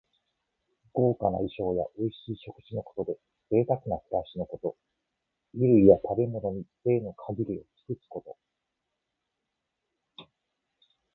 [0.93, 3.17] 豪華な衣装やおいしい食事のことで、
[3.51, 4.75] ぜいたくな暮らしのこと。
[5.51, 8.35] 衣類や食べ物に、ぜいの限りを尽くすこと。